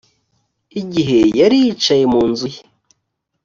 igihe 0.81 1.19
yari 1.39 1.55
yicaye 1.63 2.03
mu 2.13 2.21
nzu 2.29 2.47
ye 2.53 2.61